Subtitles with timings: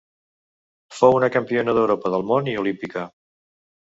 [0.99, 3.05] Fou una campiona d'Europa, del món i olímpica.